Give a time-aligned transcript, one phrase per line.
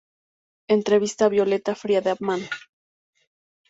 [0.75, 2.41] Entrevista a Violeta Friedman.